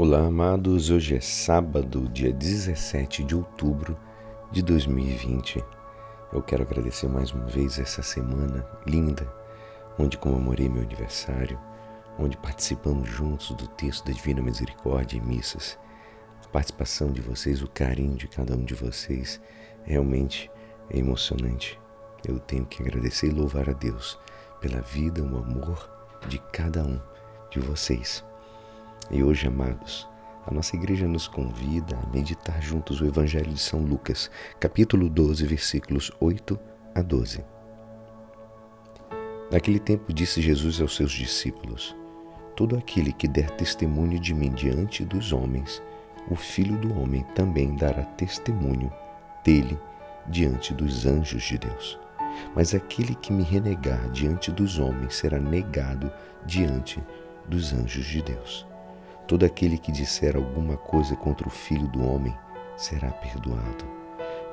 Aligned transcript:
Olá, 0.00 0.26
amados. 0.26 0.90
Hoje 0.90 1.16
é 1.16 1.20
sábado, 1.20 2.08
dia 2.10 2.32
17 2.32 3.24
de 3.24 3.34
outubro 3.34 3.98
de 4.52 4.62
2020. 4.62 5.60
Eu 6.32 6.40
quero 6.40 6.62
agradecer 6.62 7.08
mais 7.08 7.32
uma 7.32 7.46
vez 7.46 7.80
essa 7.80 8.00
semana 8.00 8.64
linda, 8.86 9.28
onde 9.98 10.16
comemorei 10.16 10.68
meu 10.68 10.84
aniversário, 10.84 11.58
onde 12.16 12.36
participamos 12.36 13.08
juntos 13.08 13.50
do 13.56 13.66
texto 13.66 14.06
da 14.06 14.12
Divina 14.12 14.40
Misericórdia 14.40 15.16
e 15.16 15.20
missas. 15.20 15.76
A 16.44 16.48
participação 16.48 17.10
de 17.10 17.20
vocês, 17.20 17.60
o 17.60 17.66
carinho 17.66 18.14
de 18.14 18.28
cada 18.28 18.54
um 18.54 18.64
de 18.64 18.74
vocês, 18.74 19.40
realmente 19.82 20.48
é 20.90 20.98
emocionante. 20.98 21.76
Eu 22.24 22.38
tenho 22.38 22.66
que 22.66 22.80
agradecer 22.80 23.26
e 23.26 23.34
louvar 23.34 23.68
a 23.68 23.72
Deus 23.72 24.16
pela 24.60 24.80
vida, 24.80 25.20
o 25.24 25.38
amor 25.38 25.90
de 26.28 26.38
cada 26.52 26.84
um 26.84 27.00
de 27.50 27.58
vocês. 27.58 28.24
E 29.10 29.22
hoje, 29.22 29.46
amados, 29.46 30.06
a 30.46 30.52
nossa 30.52 30.76
igreja 30.76 31.08
nos 31.08 31.26
convida 31.26 31.96
a 31.96 32.06
meditar 32.14 32.60
juntos 32.60 33.00
o 33.00 33.06
Evangelho 33.06 33.50
de 33.50 33.58
São 33.58 33.80
Lucas, 33.80 34.30
capítulo 34.60 35.08
12, 35.08 35.46
versículos 35.46 36.12
8 36.20 36.58
a 36.94 37.00
12. 37.00 37.42
Naquele 39.50 39.78
tempo 39.78 40.12
disse 40.12 40.42
Jesus 40.42 40.78
aos 40.78 40.94
seus 40.94 41.10
discípulos: 41.10 41.96
Todo 42.54 42.76
aquele 42.76 43.10
que 43.10 43.26
der 43.26 43.50
testemunho 43.52 44.20
de 44.20 44.34
mim 44.34 44.52
diante 44.52 45.06
dos 45.06 45.32
homens, 45.32 45.82
o 46.30 46.36
Filho 46.36 46.76
do 46.76 47.00
Homem 47.00 47.24
também 47.34 47.74
dará 47.76 48.02
testemunho 48.02 48.92
dele 49.42 49.78
diante 50.26 50.74
dos 50.74 51.06
anjos 51.06 51.44
de 51.44 51.56
Deus. 51.56 51.98
Mas 52.54 52.74
aquele 52.74 53.14
que 53.14 53.32
me 53.32 53.42
renegar 53.42 54.10
diante 54.10 54.52
dos 54.52 54.78
homens 54.78 55.16
será 55.16 55.38
negado 55.38 56.12
diante 56.44 57.02
dos 57.48 57.72
anjos 57.72 58.04
de 58.04 58.20
Deus. 58.20 58.66
Todo 59.28 59.44
aquele 59.44 59.76
que 59.76 59.92
disser 59.92 60.36
alguma 60.36 60.78
coisa 60.78 61.14
contra 61.14 61.46
o 61.46 61.50
Filho 61.50 61.86
do 61.88 62.02
Homem 62.02 62.34
será 62.78 63.10
perdoado, 63.10 63.84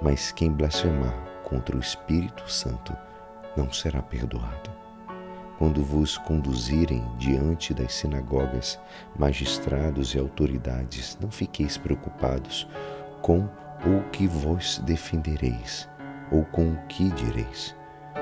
mas 0.00 0.32
quem 0.32 0.50
blasfemar 0.50 1.14
contra 1.44 1.76
o 1.76 1.78
Espírito 1.78 2.50
Santo 2.50 2.96
não 3.54 3.70
será 3.70 4.00
perdoado. 4.00 4.70
Quando 5.58 5.84
vos 5.84 6.16
conduzirem 6.16 7.06
diante 7.18 7.74
das 7.74 7.92
sinagogas, 7.92 8.80
magistrados 9.14 10.14
e 10.14 10.18
autoridades, 10.18 11.18
não 11.20 11.30
fiqueis 11.30 11.76
preocupados 11.76 12.66
com 13.20 13.40
o 13.84 14.10
que 14.10 14.26
vos 14.26 14.78
defendereis 14.78 15.86
ou 16.30 16.46
com 16.46 16.72
o 16.72 16.86
que 16.86 17.10
direis, 17.10 17.76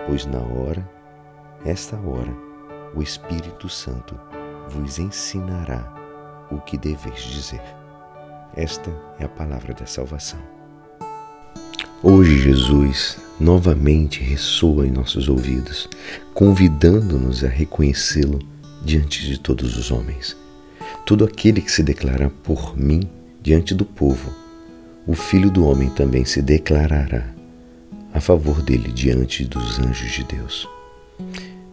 pois 0.05 0.27
na 0.27 0.41
hora, 0.41 0.85
esta 1.65 1.97
hora, 1.97 2.35
o 2.93 3.01
Espírito 3.01 3.69
Santo 3.69 4.19
vos 4.69 4.99
ensinará 4.99 6.00
o 6.51 6.59
que 6.59 6.77
deveis 6.77 7.23
dizer. 7.23 7.63
Esta 8.57 8.91
é 9.19 9.25
a 9.25 9.29
palavra 9.29 9.75
da 9.75 9.87
salvação. 9.87 10.39
Hoje, 12.03 12.39
Jesus 12.39 13.19
novamente 13.39 14.23
ressoa 14.23 14.87
em 14.87 14.91
nossos 14.91 15.29
ouvidos, 15.29 15.89
convidando-nos 16.35 17.45
a 17.45 17.49
reconhecê-lo 17.49 18.39
diante 18.83 19.27
de 19.27 19.39
todos 19.39 19.77
os 19.77 19.91
homens. 19.91 20.37
Todo 21.07 21.25
aquele 21.25 21.61
que 21.61 21.71
se 21.71 21.83
declarar 21.83 22.31
por 22.43 22.77
mim 22.77 23.09
diante 23.43 23.75
do 23.75 23.85
povo, 23.85 24.35
o 25.07 25.15
Filho 25.15 25.51
do 25.51 25.65
Homem 25.67 25.89
também 25.91 26.25
se 26.25 26.43
declarará 26.43 27.35
a 28.13 28.21
favor 28.21 28.63
dele 28.63 28.91
diante 28.93 29.45
dos 29.45 29.79
anjos 29.79 30.13
de 30.13 30.25
Deus. 30.25 30.69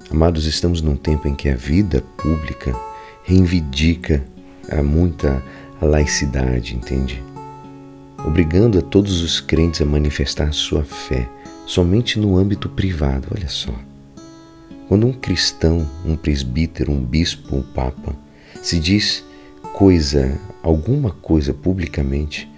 Amados, 0.10 0.46
estamos 0.46 0.82
num 0.82 0.96
tempo 0.96 1.28
em 1.28 1.36
que 1.36 1.50
a 1.50 1.56
vida 1.56 2.02
pública 2.18 2.74
reivindica 3.24 4.24
há 4.70 4.82
muita 4.84 5.42
laicidade, 5.82 6.76
entende? 6.76 7.24
Obrigando 8.26 8.80
a 8.80 8.82
todos 8.82 9.22
os 9.22 9.40
crentes 9.40 9.82
a 9.82 9.86
manifestar 9.86 10.52
sua 10.54 10.84
fé 10.84 11.30
somente 11.66 12.18
no 12.18 12.38
âmbito 12.38 12.70
privado, 12.70 13.28
olha 13.36 13.50
só. 13.50 13.74
Quando 14.88 15.06
um 15.06 15.14
cristão, 15.14 15.86
um 16.06 16.16
presbítero, 16.16 16.92
um 16.92 17.04
bispo, 17.04 17.56
um 17.56 17.62
papa 17.62 18.16
se 18.62 18.80
diz 18.80 19.24
coisa, 19.74 20.40
alguma 20.64 21.12
coisa 21.12 21.54
publicamente, 21.54 22.50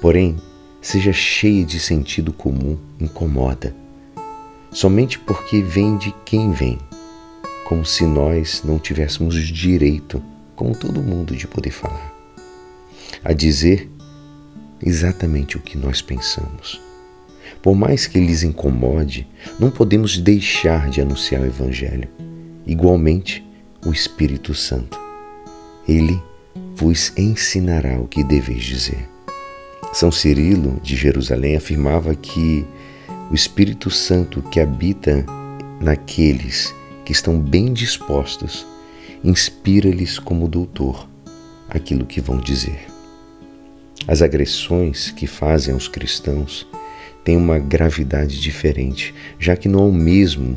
porém 0.00 0.36
seja 0.80 1.12
cheia 1.12 1.64
de 1.64 1.78
sentido 1.78 2.32
comum, 2.32 2.76
incomoda. 3.00 3.74
Somente 4.70 5.18
porque 5.18 5.62
vem 5.62 5.96
de 5.96 6.14
quem 6.24 6.50
vem, 6.50 6.78
como 7.64 7.84
se 7.86 8.04
nós 8.04 8.62
não 8.64 8.78
tivéssemos 8.78 9.34
direito 9.36 10.22
como 10.58 10.74
todo 10.76 11.00
mundo, 11.00 11.36
de 11.36 11.46
poder 11.46 11.70
falar, 11.70 12.12
a 13.22 13.32
dizer 13.32 13.88
exatamente 14.84 15.56
o 15.56 15.60
que 15.60 15.78
nós 15.78 16.02
pensamos. 16.02 16.82
Por 17.62 17.76
mais 17.76 18.08
que 18.08 18.18
lhes 18.18 18.42
incomode, 18.42 19.24
não 19.56 19.70
podemos 19.70 20.18
deixar 20.18 20.90
de 20.90 21.00
anunciar 21.00 21.42
o 21.42 21.46
Evangelho. 21.46 22.08
Igualmente, 22.66 23.46
o 23.86 23.92
Espírito 23.92 24.52
Santo. 24.52 24.98
Ele 25.86 26.20
vos 26.74 27.12
ensinará 27.16 28.00
o 28.00 28.08
que 28.08 28.24
deveis 28.24 28.64
dizer. 28.64 29.08
São 29.92 30.10
Cirilo, 30.10 30.80
de 30.82 30.96
Jerusalém, 30.96 31.56
afirmava 31.56 32.16
que 32.16 32.66
o 33.30 33.34
Espírito 33.34 33.92
Santo 33.92 34.42
que 34.42 34.58
habita 34.58 35.24
naqueles 35.80 36.74
que 37.04 37.12
estão 37.12 37.38
bem 37.38 37.72
dispostos 37.72 38.66
inspira-lhes 39.22 40.18
como 40.18 40.48
doutor 40.48 41.08
aquilo 41.68 42.06
que 42.06 42.20
vão 42.20 42.38
dizer. 42.38 42.86
As 44.06 44.22
agressões 44.22 45.10
que 45.10 45.26
fazem 45.26 45.74
aos 45.74 45.88
cristãos 45.88 46.66
têm 47.24 47.36
uma 47.36 47.58
gravidade 47.58 48.40
diferente, 48.40 49.14
já 49.38 49.56
que 49.56 49.68
não 49.68 49.80
é 49.80 49.88
o 49.88 49.92
mesmo, 49.92 50.56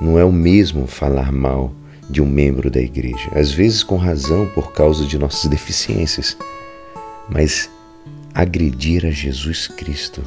não 0.00 0.18
é 0.18 0.24
o 0.24 0.32
mesmo 0.32 0.86
falar 0.86 1.32
mal 1.32 1.72
de 2.08 2.22
um 2.22 2.26
membro 2.26 2.70
da 2.70 2.80
igreja, 2.80 3.30
às 3.34 3.50
vezes 3.50 3.82
com 3.82 3.96
razão 3.96 4.48
por 4.54 4.72
causa 4.72 5.04
de 5.04 5.18
nossas 5.18 5.50
deficiências, 5.50 6.36
mas 7.28 7.68
agredir 8.32 9.04
a 9.04 9.10
Jesus 9.10 9.66
Cristo 9.66 10.22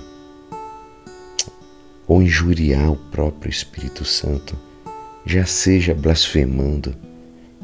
ou 2.05 2.21
injuriar 2.23 2.91
o 2.91 2.95
próprio 2.95 3.51
Espírito 3.51 4.03
Santo, 4.03 4.57
já 5.25 5.45
seja 5.45 5.93
blasfemando, 5.93 6.95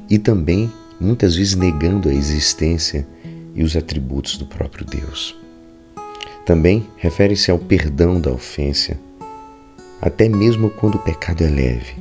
e 0.09 0.17
também 0.17 0.71
muitas 0.99 1.35
vezes 1.35 1.55
negando 1.55 2.09
a 2.09 2.13
existência 2.13 3.07
e 3.53 3.63
os 3.63 3.75
atributos 3.75 4.37
do 4.37 4.45
próprio 4.45 4.85
Deus. 4.85 5.35
Também 6.45 6.87
refere-se 6.97 7.49
ao 7.49 7.57
perdão 7.57 8.19
da 8.19 8.31
ofensa, 8.31 8.97
até 10.01 10.29
mesmo 10.29 10.69
quando 10.69 10.95
o 10.95 10.99
pecado 10.99 11.43
é 11.43 11.49
leve. 11.49 11.95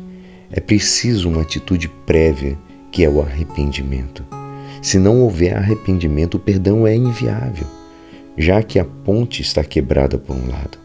É 0.50 0.60
preciso 0.60 1.28
uma 1.28 1.42
atitude 1.42 1.88
prévia, 2.06 2.58
que 2.92 3.04
é 3.04 3.08
o 3.08 3.22
arrependimento. 3.22 4.24
Se 4.82 4.98
não 4.98 5.22
houver 5.22 5.56
arrependimento, 5.56 6.34
o 6.34 6.40
perdão 6.40 6.86
é 6.86 6.94
inviável, 6.94 7.66
já 8.36 8.62
que 8.62 8.78
a 8.78 8.84
ponte 8.84 9.40
está 9.40 9.64
quebrada 9.64 10.18
por 10.18 10.36
um 10.36 10.48
lado. 10.48 10.78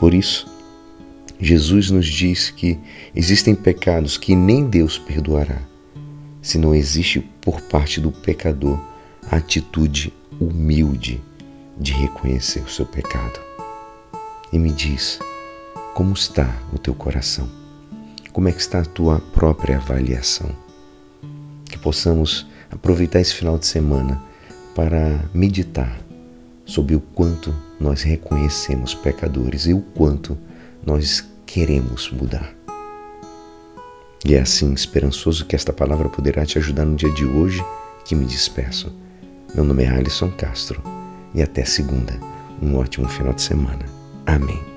Por 0.00 0.12
isso, 0.12 0.46
Jesus 1.40 1.90
nos 1.90 2.06
diz 2.06 2.50
que 2.50 2.78
existem 3.14 3.54
pecados 3.54 4.18
que 4.18 4.34
nem 4.34 4.64
Deus 4.64 4.98
perdoará 4.98 5.62
se 6.42 6.58
não 6.58 6.74
existe 6.74 7.20
por 7.40 7.60
parte 7.62 8.00
do 8.00 8.10
pecador 8.10 8.78
a 9.30 9.36
atitude 9.36 10.12
humilde 10.40 11.22
de 11.78 11.92
reconhecer 11.92 12.60
o 12.60 12.70
seu 12.70 12.86
pecado. 12.86 13.40
E 14.52 14.58
me 14.58 14.72
diz, 14.72 15.18
como 15.94 16.12
está 16.12 16.56
o 16.72 16.78
teu 16.78 16.94
coração? 16.94 17.48
Como 18.32 18.48
é 18.48 18.52
que 18.52 18.60
está 18.60 18.80
a 18.80 18.84
tua 18.84 19.20
própria 19.20 19.76
avaliação? 19.76 20.50
Que 21.64 21.78
possamos 21.78 22.46
aproveitar 22.70 23.20
esse 23.20 23.34
final 23.34 23.58
de 23.58 23.66
semana 23.66 24.22
para 24.74 25.28
meditar 25.34 26.00
sobre 26.64 26.94
o 26.94 27.00
quanto 27.00 27.54
nós 27.80 28.02
reconhecemos 28.02 28.94
pecadores 28.94 29.66
e 29.66 29.74
o 29.74 29.80
quanto 29.80 30.38
nós 30.84 31.26
queremos 31.46 32.10
mudar. 32.10 32.57
E 34.24 34.34
é 34.34 34.40
assim, 34.40 34.72
esperançoso 34.72 35.46
que 35.46 35.54
esta 35.56 35.72
palavra 35.72 36.08
poderá 36.08 36.44
te 36.44 36.58
ajudar 36.58 36.84
no 36.84 36.96
dia 36.96 37.10
de 37.12 37.24
hoje 37.24 37.64
que 38.04 38.14
me 38.14 38.24
despeço. 38.24 38.92
Meu 39.54 39.64
nome 39.64 39.84
é 39.84 39.88
Alisson 39.88 40.30
Castro 40.30 40.82
e 41.34 41.42
até 41.42 41.64
segunda. 41.64 42.18
Um 42.60 42.76
ótimo 42.76 43.08
final 43.08 43.32
de 43.32 43.42
semana. 43.42 43.84
Amém. 44.26 44.67